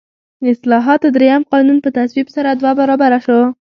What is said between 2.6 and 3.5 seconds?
برابره شو.